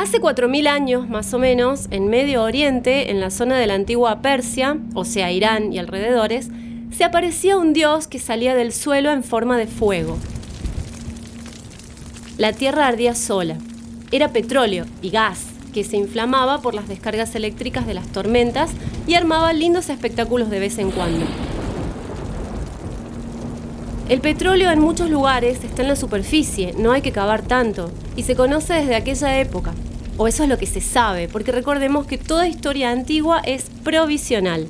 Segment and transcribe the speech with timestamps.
[0.00, 4.22] Hace 4.000 años, más o menos, en Medio Oriente, en la zona de la antigua
[4.22, 6.48] Persia, o sea, Irán y alrededores,
[6.90, 10.16] se aparecía un dios que salía del suelo en forma de fuego.
[12.38, 13.58] La tierra ardía sola.
[14.10, 15.44] Era petróleo y gas
[15.74, 18.70] que se inflamaba por las descargas eléctricas de las tormentas
[19.06, 21.26] y armaba lindos espectáculos de vez en cuando.
[24.08, 28.22] El petróleo en muchos lugares está en la superficie, no hay que cavar tanto, y
[28.22, 29.74] se conoce desde aquella época.
[30.22, 34.66] O eso es lo que se sabe, porque recordemos que toda historia antigua es provisional.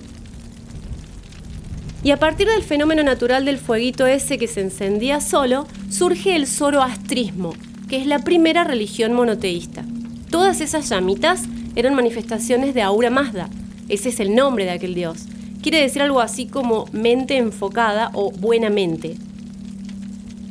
[2.05, 6.47] Y a partir del fenómeno natural del fueguito ese que se encendía solo, surge el
[6.47, 7.55] zoroastrismo,
[7.89, 9.85] que es la primera religión monoteísta.
[10.31, 13.51] Todas esas llamitas eran manifestaciones de Aura Mazda,
[13.89, 15.25] ese es el nombre de aquel dios.
[15.63, 19.17] Quiere decir algo así como mente enfocada o buena mente.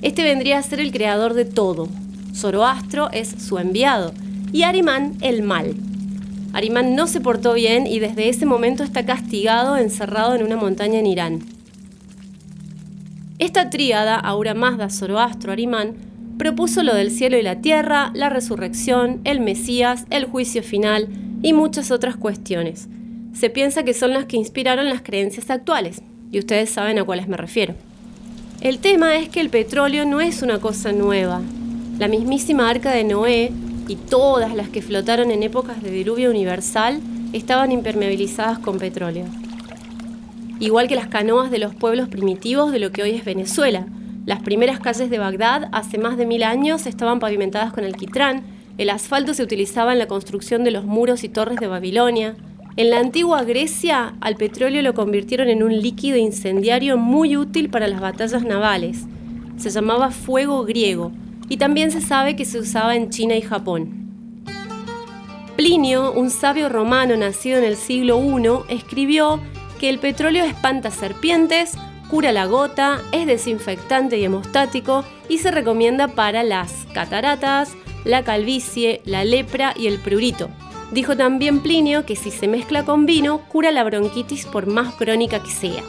[0.02, 1.88] Este vendría a ser el creador de todo.
[2.36, 4.12] Zoroastro es su enviado
[4.52, 5.76] y Arimán el mal.
[6.54, 11.00] Arimán no se portó bien y desde ese momento está castigado encerrado en una montaña
[11.00, 11.40] en Irán.
[13.38, 15.96] Esta tríada, Aura Mazda, Zoroastro, Arimán,
[16.38, 21.08] propuso lo del cielo y la tierra, la resurrección, el Mesías, el juicio final
[21.42, 22.88] y muchas otras cuestiones.
[23.34, 27.28] Se piensa que son las que inspiraron las creencias actuales, y ustedes saben a cuáles
[27.28, 27.76] me refiero.
[28.62, 31.42] El tema es que el petróleo no es una cosa nueva.
[31.98, 33.52] La mismísima arca de Noé
[33.90, 37.02] y todas las que flotaron en épocas de diluvio universal
[37.34, 39.26] estaban impermeabilizadas con petróleo.
[40.60, 43.88] Igual que las canoas de los pueblos primitivos de lo que hoy es Venezuela.
[44.28, 48.44] Las primeras calles de Bagdad hace más de mil años estaban pavimentadas con alquitrán,
[48.78, 52.36] el asfalto se utilizaba en la construcción de los muros y torres de Babilonia,
[52.78, 57.88] en la antigua Grecia, al petróleo lo convirtieron en un líquido incendiario muy útil para
[57.88, 59.06] las batallas navales.
[59.58, 61.12] Se llamaba fuego griego
[61.50, 64.00] y también se sabe que se usaba en China y Japón.
[65.58, 69.42] Plinio, un sabio romano nacido en el siglo I, escribió
[69.78, 71.74] que el petróleo espanta serpientes,
[72.10, 77.74] cura la gota, es desinfectante y hemostático y se recomienda para las cataratas,
[78.06, 80.50] la calvicie, la lepra y el prurito.
[80.92, 85.44] Dijo también Plinio que si se mezcla con vino, cura la bronquitis por más crónica
[85.44, 85.84] que sea.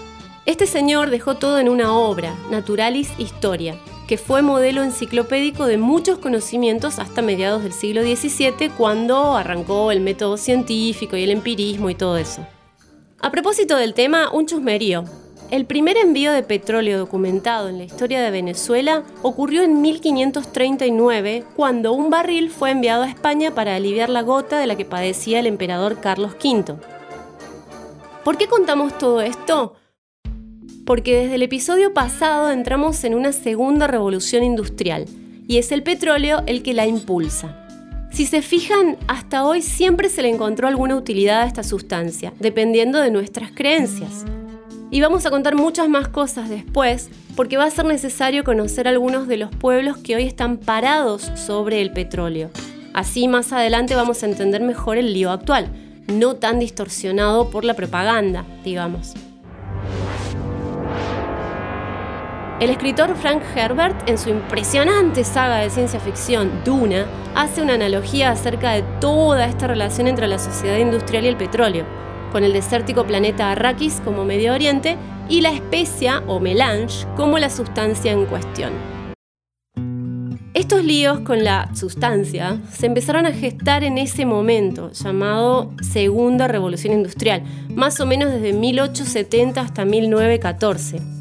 [0.47, 3.77] Este señor dejó todo en una obra, Naturalis Historia,
[4.11, 10.01] que fue modelo enciclopédico de muchos conocimientos hasta mediados del siglo XVII, cuando arrancó el
[10.01, 12.45] método científico y el empirismo y todo eso.
[13.21, 15.05] A propósito del tema, un chusmerío.
[15.53, 21.93] El primer envío de petróleo documentado en la historia de Venezuela ocurrió en 1539, cuando
[21.93, 25.47] un barril fue enviado a España para aliviar la gota de la que padecía el
[25.47, 26.75] emperador Carlos V.
[28.25, 29.77] ¿Por qué contamos todo esto?
[30.91, 35.05] Porque desde el episodio pasado entramos en una segunda revolución industrial,
[35.47, 37.57] y es el petróleo el que la impulsa.
[38.11, 42.99] Si se fijan, hasta hoy siempre se le encontró alguna utilidad a esta sustancia, dependiendo
[42.99, 44.25] de nuestras creencias.
[44.91, 49.29] Y vamos a contar muchas más cosas después, porque va a ser necesario conocer algunos
[49.29, 52.51] de los pueblos que hoy están parados sobre el petróleo.
[52.95, 55.69] Así más adelante vamos a entender mejor el lío actual,
[56.09, 59.15] no tan distorsionado por la propaganda, digamos.
[62.61, 68.31] El escritor Frank Herbert, en su impresionante saga de ciencia ficción Duna, hace una analogía
[68.31, 71.87] acerca de toda esta relación entre la sociedad industrial y el petróleo
[72.31, 74.97] con el desértico planeta Arrakis como Medio Oriente
[75.29, 78.73] y la especia o melange como la sustancia en cuestión.
[80.53, 86.93] Estos líos con la sustancia se empezaron a gestar en ese momento, llamado Segunda Revolución
[86.93, 87.43] Industrial,
[87.75, 91.20] más o menos desde 1870 hasta 1914.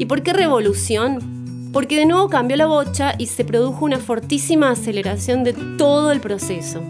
[0.00, 1.70] ¿Y por qué revolución?
[1.74, 6.20] Porque de nuevo cambió la bocha y se produjo una fortísima aceleración de todo el
[6.20, 6.80] proceso.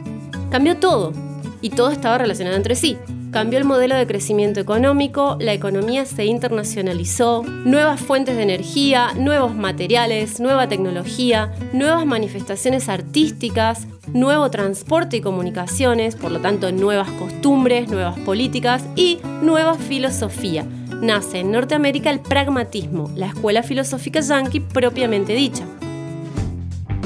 [0.48, 1.12] Cambió todo,
[1.60, 2.98] y todo estaba relacionado entre sí.
[3.32, 9.56] Cambió el modelo de crecimiento económico, la economía se internacionalizó, nuevas fuentes de energía, nuevos
[9.56, 17.88] materiales, nueva tecnología, nuevas manifestaciones artísticas, nuevo transporte y comunicaciones, por lo tanto nuevas costumbres,
[17.88, 20.64] nuevas políticas y nueva filosofía.
[21.00, 25.64] Nace en Norteamérica el pragmatismo, la escuela filosófica yankee propiamente dicha.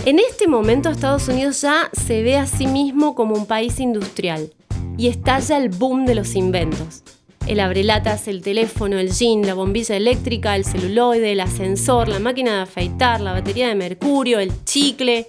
[0.05, 4.53] En este momento Estados Unidos ya se ve a sí mismo como un país industrial
[4.99, 7.05] y estalla el boom de los inventos.
[7.47, 12.57] El abrelatas, el teléfono, el jean, la bombilla eléctrica, el celuloide, el ascensor, la máquina
[12.57, 15.29] de afeitar, la batería de mercurio, el chicle.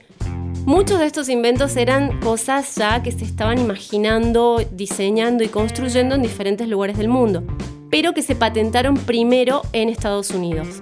[0.66, 6.24] Muchos de estos inventos eran cosas ya que se estaban imaginando, diseñando y construyendo en
[6.24, 7.44] diferentes lugares del mundo,
[7.92, 10.82] pero que se patentaron primero en Estados Unidos.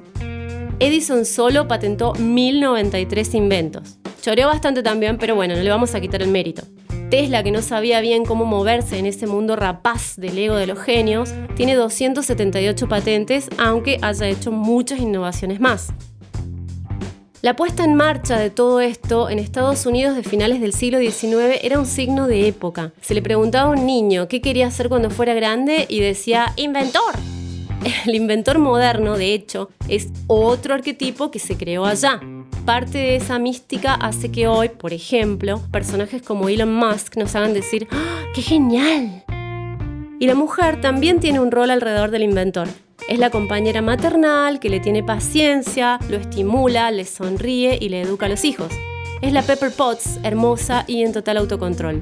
[0.80, 4.00] Edison solo patentó 1093 inventos.
[4.22, 6.64] Choreó bastante también, pero bueno, no le vamos a quitar el mérito.
[7.10, 10.80] Tesla, que no sabía bien cómo moverse en ese mundo rapaz del ego de los
[10.80, 15.94] genios, tiene 278 patentes, aunque haya hecho muchas innovaciones más.
[17.44, 21.60] La puesta en marcha de todo esto en Estados Unidos de finales del siglo XIX
[21.62, 22.94] era un signo de época.
[23.02, 27.14] Se le preguntaba a un niño qué quería hacer cuando fuera grande y decía ¡Inventor!
[28.06, 32.22] El inventor moderno, de hecho, es otro arquetipo que se creó allá.
[32.64, 37.54] Parte de esa mística hace que hoy, por ejemplo, personajes como Elon Musk nos hagan
[37.54, 39.26] decir ¡Ah, ¡Qué genial!
[40.18, 42.70] Y la mujer también tiene un rol alrededor del inventor.
[43.10, 48.28] Es la compañera maternal que le tiene paciencia, lo estimula, le sonríe y le educa
[48.28, 48.72] a los hijos.
[49.22, 52.02] Es la Pepper Potts, hermosa y en total autocontrol.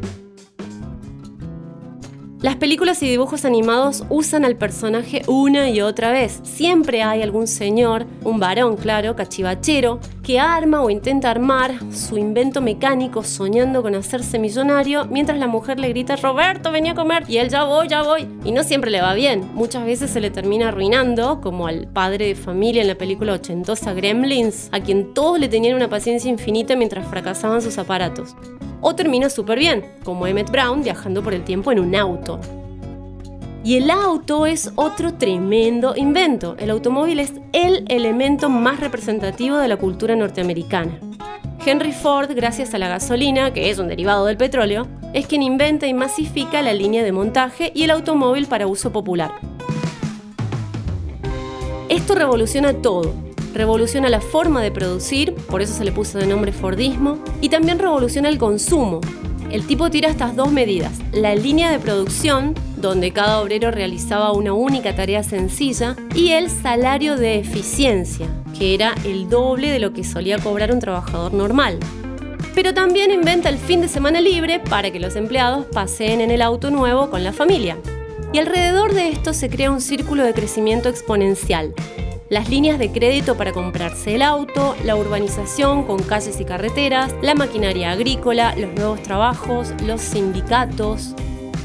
[2.41, 6.39] Las películas y dibujos animados usan al personaje una y otra vez.
[6.41, 12.59] Siempre hay algún señor, un varón, claro, cachivachero, que arma o intenta armar su invento
[12.59, 17.38] mecánico soñando con hacerse millonario, mientras la mujer le grita, Roberto, venía a comer, y
[17.38, 18.27] él ya voy, ya voy.
[18.43, 19.47] Y no siempre le va bien.
[19.53, 23.93] Muchas veces se le termina arruinando, como al padre de familia en la película ochentosa
[23.93, 28.35] Gremlins, a quien todos le tenían una paciencia infinita mientras fracasaban sus aparatos
[28.81, 32.39] o termina súper bien, como Emmett Brown viajando por el tiempo en un auto.
[33.63, 36.56] Y el auto es otro tremendo invento.
[36.57, 41.00] El automóvil es el elemento más representativo de la cultura norteamericana.
[41.63, 45.86] Henry Ford, gracias a la gasolina, que es un derivado del petróleo, es quien inventa
[45.86, 49.31] y masifica la línea de montaje y el automóvil para uso popular.
[51.88, 53.13] Esto revoluciona todo,
[53.53, 57.80] revoluciona la forma de producir, por eso se le puso de nombre Fordismo, y también
[57.80, 59.01] revoluciona el consumo.
[59.51, 64.53] El tipo tira estas dos medidas, la línea de producción, donde cada obrero realizaba una
[64.53, 68.27] única tarea sencilla, y el salario de eficiencia,
[68.57, 71.80] que era el doble de lo que solía cobrar un trabajador normal.
[72.56, 76.42] Pero también inventa el fin de semana libre para que los empleados paseen en el
[76.42, 77.77] auto nuevo con la familia.
[78.33, 81.74] Y alrededor de esto se crea un círculo de crecimiento exponencial,
[82.31, 87.36] las líneas de crédito para comprarse el auto, la urbanización con calles y carreteras, la
[87.36, 91.13] maquinaria agrícola, los nuevos trabajos, los sindicatos.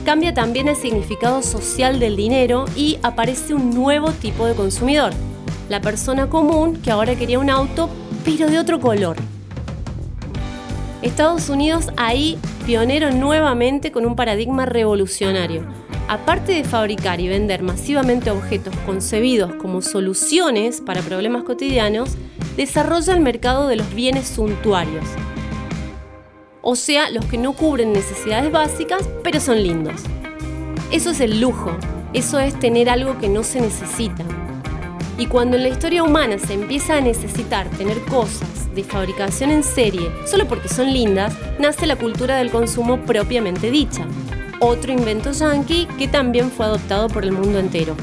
[0.05, 5.13] Cambia también el significado social del dinero y aparece un nuevo tipo de consumidor,
[5.69, 7.89] la persona común que ahora quería un auto
[8.25, 9.17] pero de otro color.
[11.01, 18.31] Estados Unidos ahí pionero nuevamente con un paradigma revolucionario aparte de fabricar y vender masivamente
[18.31, 22.17] objetos concebidos como soluciones para problemas cotidianos,
[22.56, 25.05] desarrolla el mercado de los bienes suntuarios.
[26.62, 30.03] O sea, los que no cubren necesidades básicas, pero son lindos.
[30.91, 31.76] Eso es el lujo,
[32.12, 34.25] eso es tener algo que no se necesita.
[35.19, 39.62] Y cuando en la historia humana se empieza a necesitar tener cosas de fabricación en
[39.62, 44.06] serie solo porque son lindas, nace la cultura del consumo propiamente dicha
[44.61, 47.97] otro invento yankee que también fue adoptado por el mundo entero.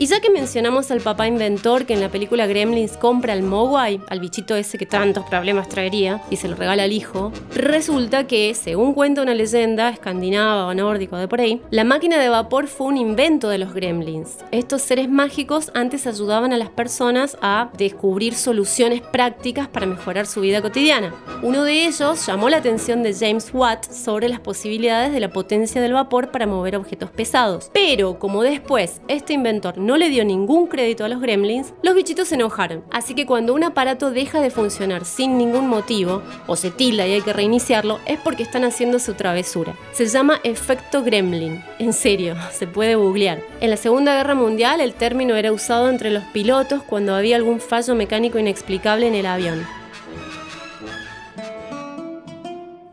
[0.00, 4.00] Y ya que mencionamos al papá inventor que en la película Gremlins compra al Mogwai,
[4.08, 8.54] al bichito ese que tantos problemas traería, y se lo regala al hijo, resulta que,
[8.54, 12.86] según cuenta una leyenda escandinava o nórdico de por ahí, la máquina de vapor fue
[12.86, 14.38] un invento de los Gremlins.
[14.52, 20.40] Estos seres mágicos antes ayudaban a las personas a descubrir soluciones prácticas para mejorar su
[20.40, 21.14] vida cotidiana.
[21.42, 25.82] Uno de ellos llamó la atención de James Watt sobre las posibilidades de la potencia
[25.82, 27.70] del vapor para mover objetos pesados.
[27.74, 31.96] Pero como después este inventor no no le dio ningún crédito a los gremlins, los
[31.96, 32.84] bichitos se enojaron.
[32.92, 37.14] Así que cuando un aparato deja de funcionar sin ningún motivo, o se tilda y
[37.14, 39.74] hay que reiniciarlo, es porque están haciendo su travesura.
[39.90, 41.64] Se llama efecto gremlin.
[41.80, 43.42] En serio, se puede googlear.
[43.60, 47.58] En la Segunda Guerra Mundial el término era usado entre los pilotos cuando había algún
[47.58, 49.66] fallo mecánico inexplicable en el avión.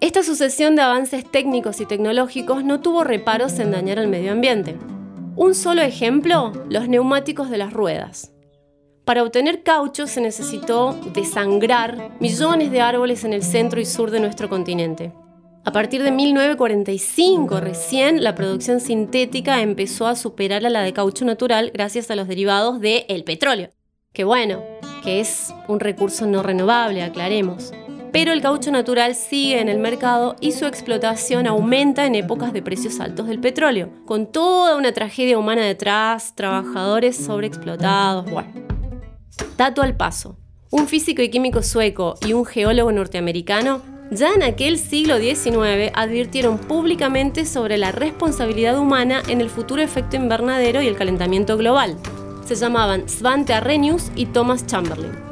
[0.02, 4.78] Esta sucesión de avances técnicos y tecnológicos no tuvo reparos en dañar al medio ambiente.
[5.38, 8.34] Un solo ejemplo, los neumáticos de las ruedas.
[9.06, 14.20] Para obtener caucho se necesitó desangrar millones de árboles en el centro y sur de
[14.20, 15.14] nuestro continente.
[15.64, 21.24] A partir de 1945 recién la producción sintética empezó a superar a la de caucho
[21.24, 23.70] natural gracias a los derivados del petróleo.
[24.14, 24.64] Que bueno,
[25.04, 27.74] que es un recurso no renovable, aclaremos
[28.12, 32.62] pero el caucho natural sigue en el mercado y su explotación aumenta en épocas de
[32.62, 38.52] precios altos del petróleo, con toda una tragedia humana detrás, trabajadores sobreexplotados, bueno.
[39.58, 40.38] Dato al paso.
[40.70, 46.58] Un físico y químico sueco y un geólogo norteamericano ya en aquel siglo XIX advirtieron
[46.58, 51.98] públicamente sobre la responsabilidad humana en el futuro efecto invernadero y el calentamiento global.
[52.46, 55.27] Se llamaban Svante Arrhenius y Thomas Chamberlain.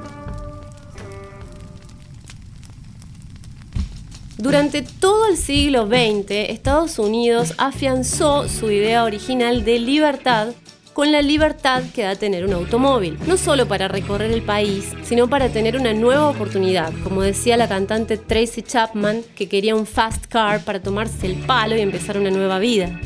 [4.38, 10.50] Durante todo el siglo XX, Estados Unidos afianzó su idea original de libertad
[10.92, 15.30] con la libertad que da tener un automóvil, no solo para recorrer el país, sino
[15.30, 20.26] para tener una nueva oportunidad, como decía la cantante Tracy Chapman, que quería un fast
[20.28, 23.00] car para tomarse el palo y empezar una nueva vida.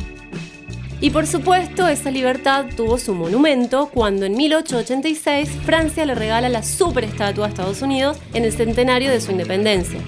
[1.01, 6.63] Y por supuesto, esa libertad tuvo su monumento cuando en 1886 Francia le regala la
[6.63, 9.99] superestatua a Estados Unidos en el centenario de su independencia.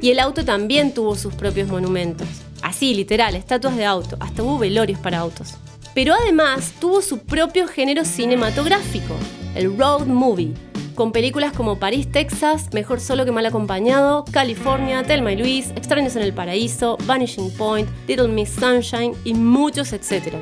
[0.00, 2.28] Y el auto también tuvo sus propios monumentos.
[2.62, 5.54] Así, literal, estatuas de auto, hasta hubo velorios para autos
[5.96, 9.14] pero además tuvo su propio género cinematográfico,
[9.54, 10.52] el road movie,
[10.94, 16.14] con películas como París, Texas, Mejor solo que mal acompañado, California, Telma y Luis, Extraños
[16.14, 20.34] en el Paraíso, Vanishing Point, Little Miss Sunshine y muchos etc.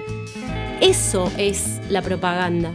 [0.80, 2.72] Eso es la propaganda.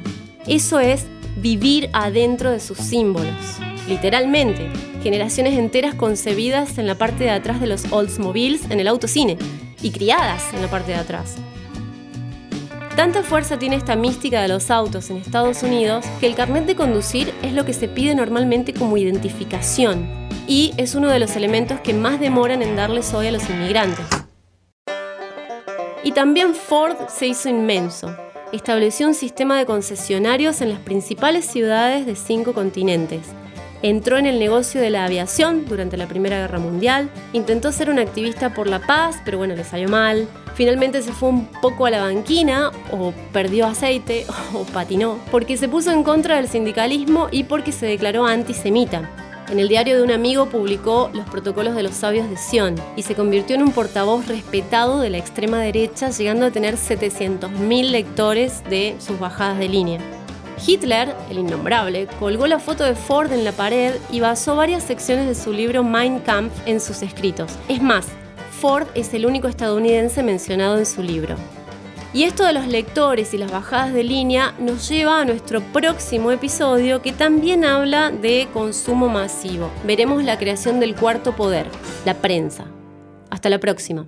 [0.48, 1.06] Eso es
[1.36, 3.60] vivir adentro de sus símbolos.
[3.90, 9.38] Literalmente, generaciones enteras concebidas en la parte de atrás de los Oldsmobiles en el autocine
[9.82, 11.38] y criadas en la parte de atrás.
[12.96, 16.76] Tanta fuerza tiene esta mística de los autos en Estados Unidos que el carnet de
[16.76, 20.06] conducir es lo que se pide normalmente como identificación
[20.48, 24.06] y es uno de los elementos que más demoran en darles hoy a los inmigrantes.
[26.04, 28.14] Y también Ford se hizo inmenso.
[28.52, 33.22] Estableció un sistema de concesionarios en las principales ciudades de cinco continentes
[33.82, 37.98] Entró en el negocio de la aviación durante la Primera Guerra Mundial, intentó ser un
[37.98, 40.28] activista por la paz, pero bueno, le salió mal.
[40.56, 45.70] Finalmente se fue un poco a la banquina, o perdió aceite, o patinó, porque se
[45.70, 49.10] puso en contra del sindicalismo y porque se declaró antisemita.
[49.50, 53.02] En el diario de un amigo publicó los protocolos de los sabios de Sion y
[53.02, 58.64] se convirtió en un portavoz respetado de la extrema derecha, llegando a tener 700.000 lectores
[58.70, 60.19] de sus bajadas de línea.
[60.66, 65.28] Hitler, el innombrable, colgó la foto de Ford en la pared y basó varias secciones
[65.28, 67.58] de su libro Mein Kampf en sus escritos.
[67.68, 68.08] Es más,
[68.60, 71.36] Ford es el único estadounidense mencionado en su libro.
[72.12, 76.32] Y esto de los lectores y las bajadas de línea nos lleva a nuestro próximo
[76.32, 79.70] episodio que también habla de consumo masivo.
[79.86, 81.68] Veremos la creación del cuarto poder,
[82.06, 82.66] la prensa.
[83.30, 84.08] Hasta la próxima.